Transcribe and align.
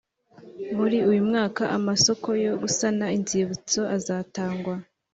Muri 0.77 0.97
uyu 1.09 1.21
mwaka 1.29 1.63
amasoko 1.77 2.27
yo 2.45 2.53
gusana 2.61 3.05
inzibutso 3.17 3.79
azatangwa. 3.95 4.75